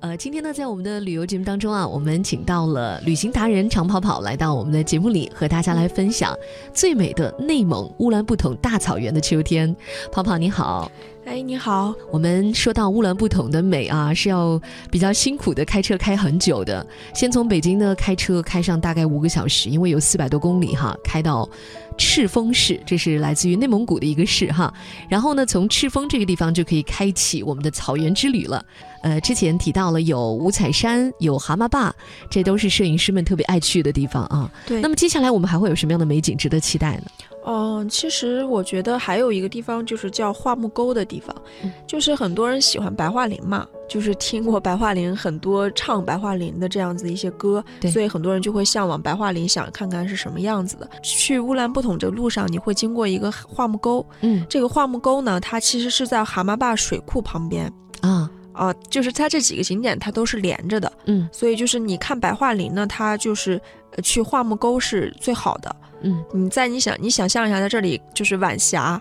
[0.00, 6.38] 呃，今天呢，在我们的旅游节目当中啊，我们请到了旅行达人长跑跑来到我们的节目里，和大家来分享
[6.72, 9.74] 最美的内蒙乌兰布统大草原的秋天。
[10.12, 10.88] 跑跑你好，
[11.28, 11.94] 哎，你好。
[12.10, 14.58] 我们说到乌兰布统的美啊，是要
[14.90, 16.84] 比较辛苦的开车开很久的，
[17.14, 21.46] 先从北京呢开车开上大概五个小时，因为有四百多公里哈，开到。
[22.00, 24.72] 赤峰市，这是来自于内蒙古的一个市哈。
[25.08, 28.64] 然后呢，从赤峰这个地方就可以开启我们的草原之旅了。
[29.02, 31.92] 呃，之前提到了有五彩山，有蛤蟆坝，
[32.30, 34.48] 这都是摄影师们特别爱去的地方啊。
[34.64, 34.80] 对。
[34.80, 37.02] 那么接下来我们还会有什么样的美景值得期待呢？
[37.50, 41.34] 嗯，其实我觉得还有一个地方就是叫桦木沟的地方，
[41.86, 50.86] 就是很多人喜欢白桦林嘛，就是听过白桦林很多唱白桦林的这样子一些歌，所以很多人就会向往白桦林，想看看是什么样子的。
[51.02, 58.30] 去乌兰布统这路上，你会经过一个桦木沟，嗯，这个桦木沟呢，它其实是在蛤蟆坝水库旁边啊。
[58.52, 63.60] 啊，就是它这几个景点它都是连着的，嗯，所以就是你看白桦林呢，它就是
[64.02, 65.76] 去桦木沟是最好的。
[66.02, 69.00] 嗯，你在你想你想象一下，在这里就是晚霞，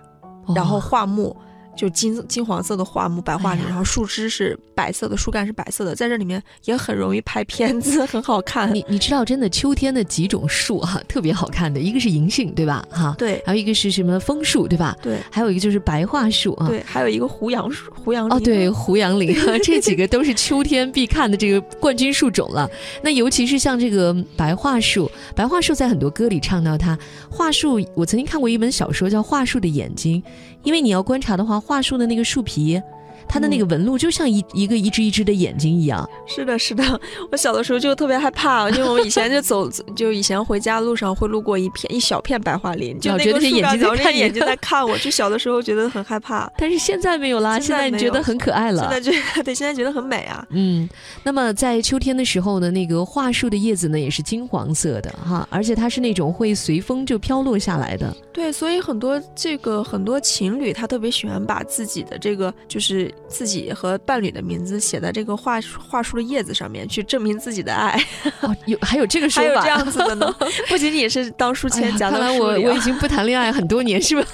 [0.56, 1.36] 然后桦木。
[1.78, 8.74] 就金金黄色的桦木白桦林，然后树枝是白色的，树干是白色的，在这里面也很容易拍片子，很好看。
[8.74, 12.86] 你你知道，真的秋天的几种树哈，特别好看的，一个是银杏，对吧？
[12.92, 14.98] 哈，对，还有一个是什么枫树，对吧？
[15.02, 22.70] 对，还有一个就是白桦树啊，对，还有一个胡杨树，胡杨哦，对，胡杨林， 这几个都是秋天必看的这个冠军树种了。
[23.04, 26.98] 那尤其是像这个白桦树，白桦树在很多歌里唱到它，
[27.30, 30.22] 桦树，我曾经看过一本小说叫《桦树的眼睛》，
[30.68, 31.58] 因为你要观察的话。
[31.62, 32.82] 桦树的那个树皮。
[33.28, 36.08] 它的那个纹路就像一一个一只一只的眼睛一样。
[36.26, 36.84] 是的，是的。
[37.32, 44.98] 我小的时候就特别害怕，因为我以前就走， 就以前回家路上会路过一片一小片白桦林，就觉得是眼睛在看眼睛在看我。
[45.00, 48.82] 就小的时候觉得很害怕，但是现在没有啦，现在觉得很可爱了。
[48.82, 50.46] 现在觉得对，现在觉得很美啊。
[50.50, 50.88] 嗯，
[51.24, 58.16] 那么在秋天的时候呢，那个桦树的叶子呢也是金黄色的哈，而且它是那种会随风就飘落下来的。
[58.34, 68.00] 对，所以很多这个很多情侣他特别喜欢把自己的这个就是自己和伴侣的名字写在这个桦桦树的叶子上面，去证明自己的爱。
[68.42, 70.36] 哦有还有这个说法，还有这样子的呢？
[70.70, 74.28] 不仅仅是当书签 夹看来我我已经不谈恋爱很多年，是吧？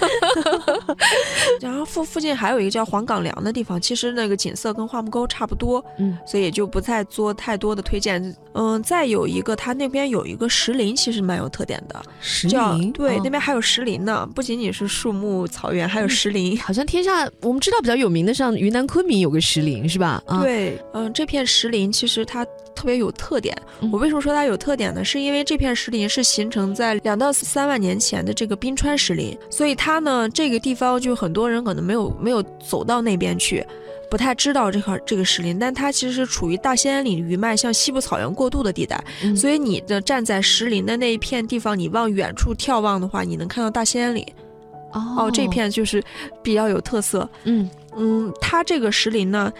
[1.60, 8.34] 然后附附近还有一个叫黄岗梁的地方，其实那个景色跟桦木沟差不多，嗯，所以也就不再做太多的推荐。
[8.56, 12.00] 嗯，再有一个，它那边有一个石林，其实蛮有特点的。
[12.20, 16.56] 石林，对，那边还有石林呢，不仅仅是树木草原，还有石林。
[16.60, 20.20] 好像天下我们知道比较有名的，像云南昆明有个石林，是吧？
[20.42, 23.56] 对，嗯，这片石林其实它特别有特点。
[23.92, 25.04] 我为什么说它有特点呢？
[25.04, 33.64] 是因为这片石林是形成在两到三万年前的这个冰川石林，所以它呢，这个地方就很多人可能没有没有走到那边去。
[34.10, 39.02] 不太知道这块这个石林，但它其实是处于大兴安岭余脉向西部草原过渡的地带，
[39.36, 44.24] 所以你的站在石林的那一片地方，你往远处眺望的话，你能看到大兴安岭。
[44.92, 46.00] 哦，这片就是
[46.40, 47.28] 比较有特色。
[47.42, 49.52] 嗯嗯，它这个石林呢。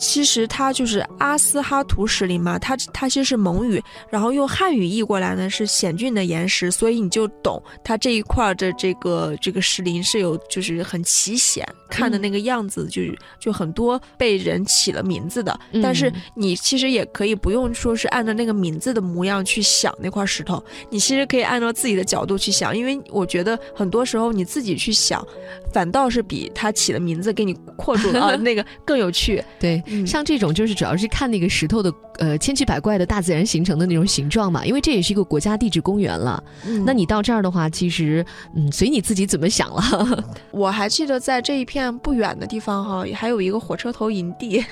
[0.00, 13.02] 其实它就是阿斯哈图石林嘛，它它其实是蒙语，然后用汉语译过来呢是险峻的岩石，所以你就懂它这一块的这个这个石林是有就是很奇险，看的那个样子就
[13.38, 15.58] 就很多被人起了名字的。
[15.82, 25.24] 但是你其实也可以不用说是按照那个名字的模样去想那块石头，你其实可以按照自己的角度去想，因为我觉得很多时候你自己去想，
[25.72, 29.42] 反倒是比他起的名字给你扩 住啊那个更有趣。
[29.58, 29.82] 对。
[30.06, 36.42] 像这种就是主要是看那个石头的呃千奇百怪的大自然形成的那种形状嘛，因为这也是一个国家地质公园了。
[36.84, 38.24] 那你到这儿的话，其实
[38.56, 40.24] 嗯随你自己怎么想了。
[40.50, 44.64] 我还记得在这一片不远的地方哈，还有一个火车头营地。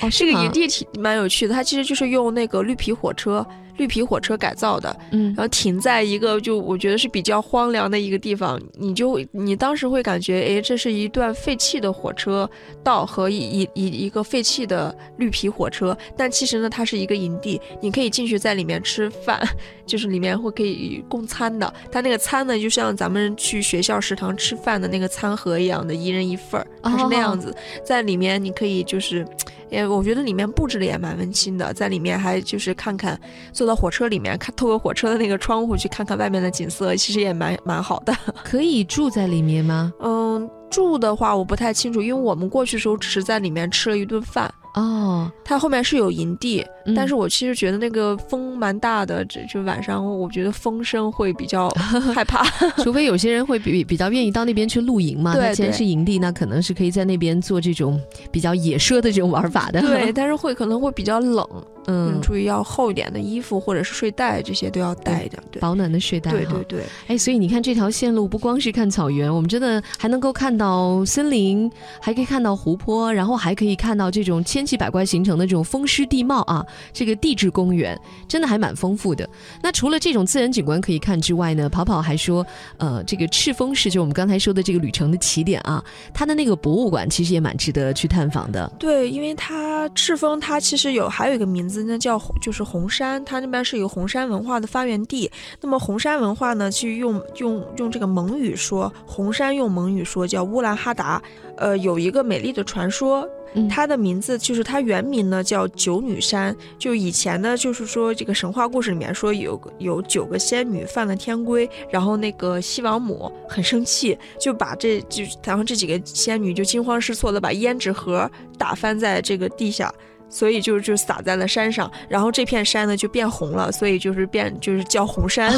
[0.00, 3.46] 哦， 这个营地挺蛮有趣的，它其实就是用那个绿皮火车。
[3.76, 12.48] 绿皮火车改造的，嗯，然后停在一个就我觉得是比较荒凉的一个地方，你就你当时会感觉，哎，这是一段废弃的火车
[12.84, 19.40] 道和一一一一个废弃的绿皮火车，但其实呢，它是一个营地，你可以进去在里面吃饭，
[19.86, 27.54] 就是里面会可以供餐的，它那个餐呢，就像咱们去学校食堂吃饭的那个餐盒一样的，一人一份儿，它是那样子，
[27.84, 29.26] 在里面你可以就是。
[29.72, 33.20] 也我觉得里面布置的也蛮温馨的，在里面还就是看看，
[33.52, 38.14] 坐到火车里面看，透过火车的那个窗户去看看外面的景色，其实也蛮蛮好的。
[38.44, 39.92] 可以住在里面吗？
[40.00, 40.48] 嗯。
[40.70, 44.50] 住的话我不太清楚，因为我们过去的时候只是在里面吃了一顿饭。
[44.74, 46.64] 哦，它后面是有营地，
[46.96, 51.68] 但是我其实觉得那个风蛮大的，就就晚上我觉得风声会比较
[52.14, 52.42] 害怕。
[52.82, 59.80] 除非有些人会比比较愿意到那边去露营嘛，对，既然是营地，那可能是可以在那边做这种比较野奢的这种玩法的。
[59.82, 61.46] 对，但是会可能会比较冷。
[61.86, 66.30] 嗯，注意要厚一点的衣服或者是睡袋，这些都要带一点，对，保暖的睡袋。
[66.30, 71.68] 对对对，哎，所以你看这条线路不光是看草原，我们真的还能够看到森林，
[72.00, 77.98] 还可以看到湖泊，然后还可以看到这种千奇百怪形成的这种风湿地貌啊，这个地质公园
[78.28, 79.28] 真的还蛮丰富的。
[79.60, 82.46] 那除了这种自然景观可以看之外呢，跑跑还说，
[82.76, 85.84] 呃，这个赤峰市就我们刚才说的这个旅程的起点啊，
[86.14, 88.70] 它的那个博物馆其实也蛮值得去探访的。
[88.78, 91.71] 对，因为它赤峰它其实有还有一个名字。
[91.84, 95.30] 那叫就是红山，它那边是有红山文化的发源地。
[95.60, 101.22] 那么红山文化呢，去用用用这个蒙语说，红山用蒙语说叫乌兰哈达。
[101.56, 103.28] 呃，有一个美丽的传说，
[103.70, 106.56] 它的名字就是它原名呢叫九女山。
[106.78, 118.28] 就以前呢，就是说这个神话故事里面说有有九个仙女犯了天规，然后那个西王母很生气，就把这就然后这几个仙女就惊慌失措的把胭脂盒
[118.58, 119.92] 打翻在这个地下。
[120.32, 125.52] 所以就就洒在了山上，然后这片山呢就变红了，所以就是变就是叫红山，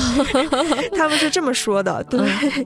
[0.97, 2.03] 他们是这么说的。
[2.11, 2.21] 对，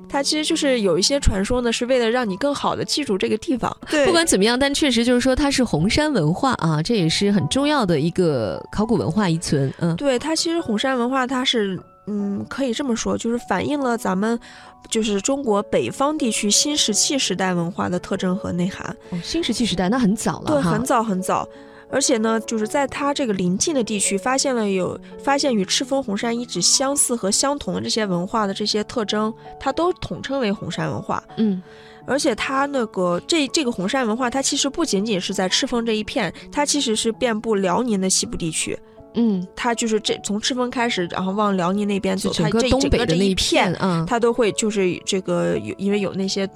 [0.09, 3.77] 它其实就是有一些传说呢，是为了让你更好的记住这个地方。
[3.91, 9.71] 对，不管怎么样，但确实就是说它是红山文化啊，这也是很重要的一个考古文化遗存。
[9.81, 14.41] 嗯，对，它其实红山文化它是嗯可以这么说，就是反映了咱们
[14.89, 18.97] 就是中国北方地区新石器时代文化的特征和内涵。
[19.11, 21.47] 哦新石器时代那很早了，对，很早很早。
[21.91, 31.23] 而且呢，就是在它这个临近的地区，发现了有发现与赤峰红山遗址相似和相同的这些文化的这些特征，它都统称为红山文化。
[31.39, 31.63] 嗯，
[32.07, 38.79] 而且它那个这这个红山文化，它其实不仅仅是在赤峰这一片，它其实是遍布辽宁的西部地区。
[39.21, 46.49] 嗯，它就是这从赤峰开始，然后往辽宁那边走，它这整个这一片，嗯，它都会就是这个有，因为有那些，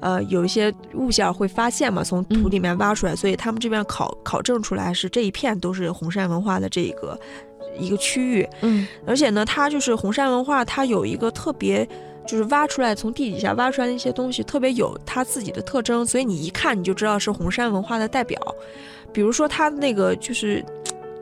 [0.00, 7.18] 呃，有一些物件会发现嘛，从土里面挖出来，所以他们这边考考证出来是这一片都是红山文化的这个
[7.78, 8.46] 一个区域。
[8.60, 11.88] 嗯，而且呢，它就是红山文化，它有一个特别，
[12.26, 18.38] 就是挖出来从地底下挖出来的一些东西特别有它自己的特征，所以你一看你就知道是红山文化的代表。
[19.10, 20.62] 比如说它那个就是。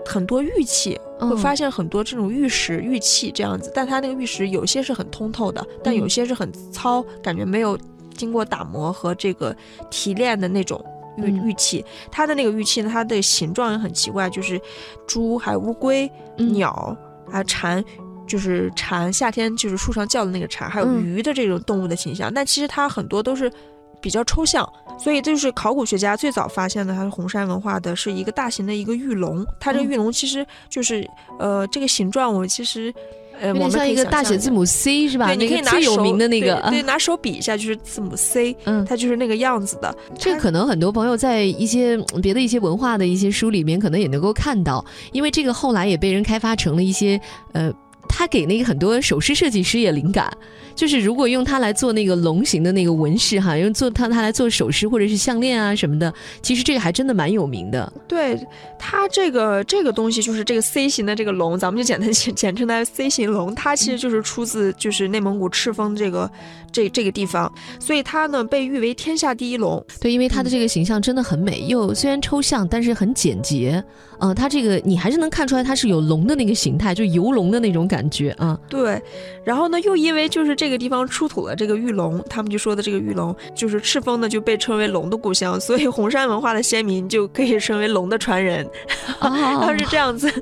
[0.09, 7.79] 很多玉器会发现很多这种玉石玉器这样子，但它那个玉石有些是很通透的，但有些是很糙，感觉没有
[8.17, 9.55] 经过打磨和这个
[9.91, 10.83] 提炼的那种
[11.19, 11.85] 玉玉器。
[12.11, 14.61] 它的那个玉器呢，它的形状也很奇怪，就是
[15.07, 16.97] 猪、还有乌龟、鸟、
[17.31, 17.85] 还有蝉，
[18.27, 22.33] 就是蝉，夏天就是树上叫的那个蝉，还有鱼的这种动物的形象。
[22.33, 23.53] 但其实它很多都是。
[24.01, 24.65] 比较抽象，
[24.99, 29.47] 所以这就是考古学家最早发现的，它是红山文化的，是一个大型的一个玉龙。
[29.61, 31.09] 它这个玉龙其实就是
[31.39, 32.93] 呃这个形状，我其实
[33.41, 35.29] 呃我们像一个大写字母 C 是吧？
[35.29, 39.95] 对，你可以拿有名的那个，对，拿手比一下就是字母 C，嗯，它就是那个样子的。
[40.19, 47.21] 这可能很多朋友在一些别的一些文化的一些书里面可能也能够看到，因为这个后来也被人开发成了一些
[47.53, 47.73] 呃。
[48.09, 50.31] 他给那个很多首饰设计师也灵感，
[50.75, 56.13] 就是如果用它来做那个龙形的那个纹饰哈，用做它它来做首饰或者是项链啊什么的，
[56.43, 57.93] 其实这个还真的蛮有名的。
[58.09, 58.39] 对，
[58.79, 66.31] 它这个这个东西就是这个 C 型的这个龙，咱们就简单简简称它 C 型龙，它其实就是出自就是内蒙古赤峰这个
[66.73, 69.85] 这这个地方，所以它呢被誉为天下第一龙。
[70.01, 73.83] 对，因为它的这个形象真的很美，又虽然抽象，但是很简洁。
[74.21, 77.98] 嗯，它这个你还是能看出来它是有龙的那个形态，就游龙的那种感。
[77.99, 79.03] 感觉啊，对，
[79.43, 88.65] 然后呢，又因为就是这个地方出土了这个玉龙，他们就说的这个玉龙就是赤峰呢，就被称为龙的故乡，所以红山文化的先民就可以称为龙的传人，
[89.19, 90.33] 他是这样子，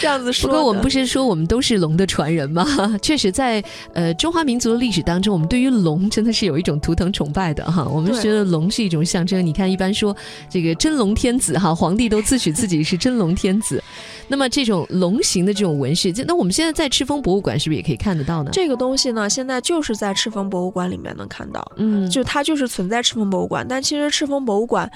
[0.00, 0.48] 这样子说。
[0.48, 2.64] 不过我们不是说我们都是龙的传人吗？
[3.02, 3.62] 确实，在
[3.92, 7.84] 呃中华民族的历史当中，我们对于龙真的是有一种图腾崇拜的哈。
[7.84, 9.44] 我们觉得龙是一种象征。
[9.44, 10.16] 你看，一般说
[10.48, 13.82] 这个真龙天子哈，皇帝都自诩自己是真龙天子。
[14.28, 18.50] 那么这种龙形的这种纹饰，那我们现在在赤峰博物馆是不是也可以看得到呢？
[18.52, 23.66] 这个东西呢，现在就是在赤峰博物馆里面能看到，嗯，就它就是存在赤峰博物馆。
[23.68, 24.90] 但其实赤峰博物馆，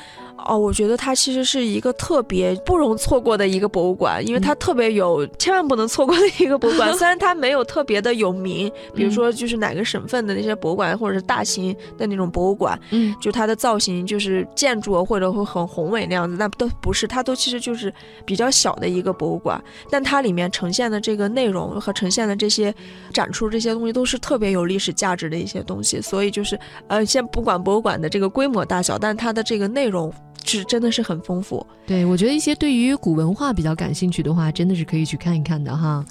[0.47, 6.93] 哦，我觉得它其实是一个特别不容错过的一个博物馆，因为它特别有千万不能错过的一个博物馆。
[6.99, 17.93] 虽然它没有特别的有名，比如说就是哪个省份的那些博物馆，或者是大型的那种博物馆，嗯，就它的造型就是建筑或者会很宏伟那样子，那都不是，它都其实就是
[18.25, 19.63] 比较小的一个博物馆。
[19.91, 22.75] 但它里面呈现的这个内容和呈现的这些
[23.13, 26.01] 展出这些东西，都是特别有历史价值的一些东西。
[26.01, 26.59] 所以就是
[26.89, 30.11] 呃，先不管博物馆的这个规模大小，但它的这个内容。
[30.43, 36.05] 是真的是很丰富，对我觉得一些对于古文化比较感兴趣的话，真的是可以去看一看的哈。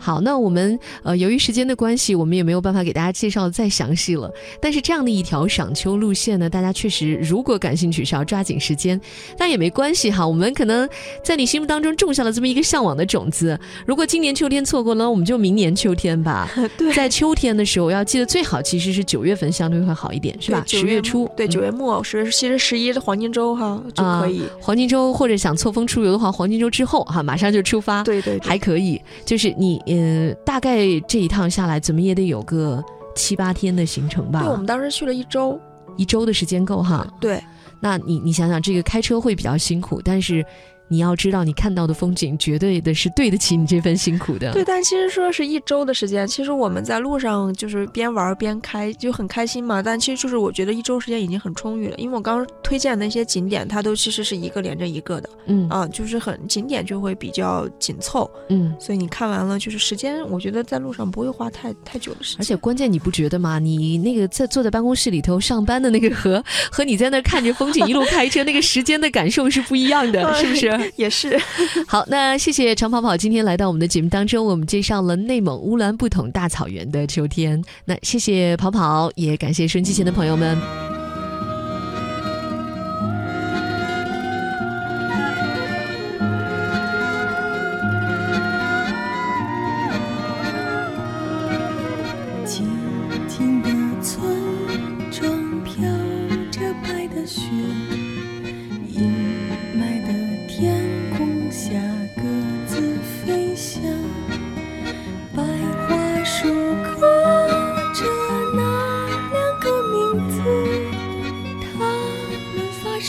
[0.00, 4.32] 好，那我们呃，由于时间的关系，我们也没有办法给大家介绍再详细了。
[4.58, 8.98] 但是这样的一条赏秋路线呢，大家确实如果感兴趣，是要抓紧时间。
[9.36, 10.88] 但也没关系哈，我们可能
[11.22, 13.60] 在你心目当中种下了这么一个向往的种子。
[13.86, 16.50] 如果今年秋天错过了，我们就明年秋天吧。
[16.78, 20.64] 对，在秋天的时候要记得最好其实是九月份相对会好一点，是吧？
[20.66, 24.44] 十月初，对，九月末十其实十一是黄金周哈就可以。
[24.58, 28.98] 黄金周或者想错峰出游的话，黄金周之后哈马上就出发，对对，还可以。
[29.26, 29.78] 就是你。
[29.90, 32.82] 嗯，大概这一趟下来，怎么也得有个
[33.14, 34.40] 七八天的行程吧。
[34.40, 35.60] 对，我们当时去了一周，
[35.96, 37.06] 一周的时间够哈。
[37.20, 37.42] 对，
[37.80, 40.44] 那你你想想，这个开车会比较辛苦，但是。
[40.90, 44.52] 你要知道，你看到的风景绝对的是对得起你这份辛苦的。
[44.52, 49.80] 对，但其实说是一周的时间，其实我们在路上就是边玩边开，就很开心嘛。
[49.80, 55.30] 但其实就是我觉得一周时间已经很充裕了，因为我刚刚推荐的那些景点，它都其实是一个连着一个的。
[55.46, 58.28] 嗯啊，就是很景点就会比较紧凑。
[58.48, 62.40] 嗯，所以你看完了，就是时间，我觉得在路上不会花太太久的时间。
[62.40, 63.60] 而且关键你不觉得吗？
[63.60, 66.42] 你那个在坐在办公室里头上班的那个和
[66.72, 70.79] 和你在那看着风景一路开车那个时间的感受是不一样的， 是不是？
[70.96, 71.38] 也是。
[71.86, 77.62] 好，那谢谢长跑跑今天来到我们的节目当中，我们介绍了内蒙乌兰布统大草原的秋天。
[77.84, 80.99] 那谢谢跑跑，也感谢收音机前的朋友们。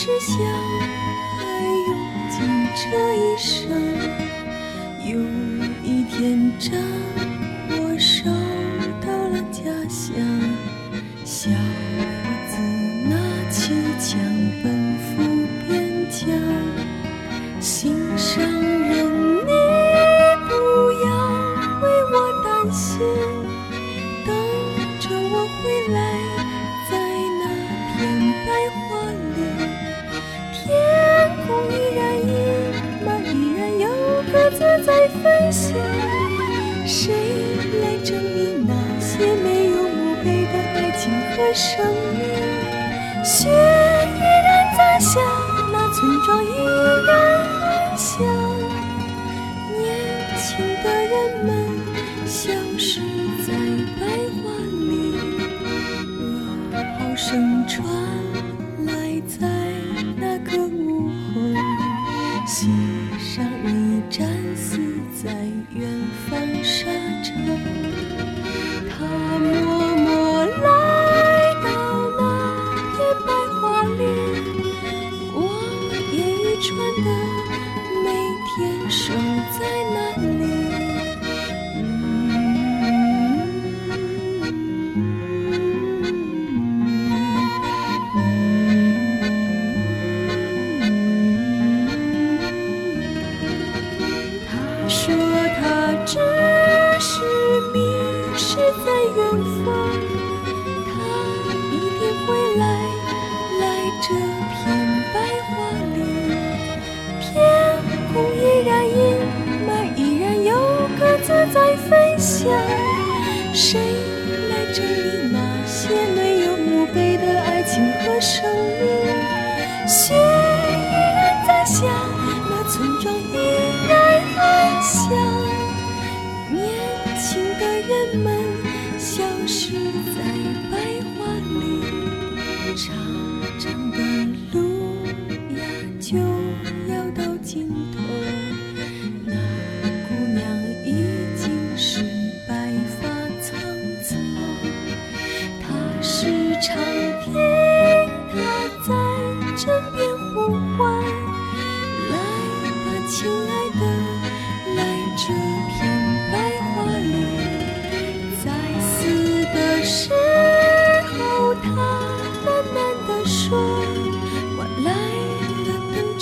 [0.04, 0.36] 只想
[1.38, 1.42] 爱
[1.86, 1.94] 用
[2.28, 2.34] 尽
[2.74, 2.82] 这
[3.14, 3.70] 一生
[5.04, 5.14] 有
[5.84, 6.76] 一天战
[7.68, 8.28] 火烧
[9.00, 10.12] 到了家乡。
[11.24, 11.56] 小伙
[12.48, 12.58] 子
[13.08, 13.14] 拿
[13.48, 14.18] 起枪
[14.60, 15.22] 奔赴
[15.68, 15.70] 边
[16.10, 16.26] 疆
[17.60, 19.06] 心上人
[19.46, 19.52] 你
[20.48, 20.52] 不
[21.04, 21.06] 要
[21.80, 23.06] 为我担心
[24.26, 24.34] 等
[24.98, 26.31] 着我回来。
[35.22, 35.68] 飞笑，
[36.84, 37.14] 谁
[37.80, 41.86] 来证明那些没有墓碑的爱情和生
[42.18, 42.20] 命？
[43.24, 45.20] 雪依然在下，
[45.72, 46.46] 那村庄依
[47.06, 47.10] 然
[47.62, 48.10] 安详。
[49.78, 49.80] 年
[50.36, 50.42] 轻
[50.82, 51.12] 的人
[51.46, 51.48] 们
[52.26, 53.00] 消失
[53.46, 53.48] 在
[54.00, 54.02] 白
[54.42, 54.44] 桦
[54.88, 54.90] 林，
[56.98, 58.21] 歌声传。
[111.46, 112.48] 在飞翔
[113.52, 113.80] 谁
[114.48, 118.42] 来整理那些没有墓碑的爱情和生
[118.80, 119.21] 命？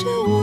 [0.03, 0.40] 着我。